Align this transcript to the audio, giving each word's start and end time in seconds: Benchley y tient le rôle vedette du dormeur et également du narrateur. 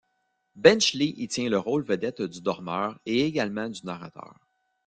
Benchley 0.55 1.13
y 1.15 1.27
tient 1.27 1.47
le 1.51 1.59
rôle 1.59 1.83
vedette 1.83 2.23
du 2.23 2.41
dormeur 2.41 2.99
et 3.05 3.23
également 3.23 3.69
du 3.69 3.85
narrateur. 3.85 4.33